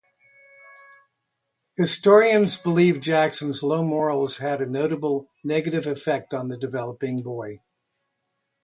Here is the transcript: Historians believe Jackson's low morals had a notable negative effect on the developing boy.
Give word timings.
Historians 1.77 2.57
believe 2.57 2.99
Jackson's 3.01 3.61
low 3.61 3.83
morals 3.83 4.35
had 4.35 4.59
a 4.59 4.65
notable 4.65 5.29
negative 5.43 5.85
effect 5.85 6.33
on 6.33 6.47
the 6.47 6.57
developing 6.57 7.21
boy. 7.21 7.61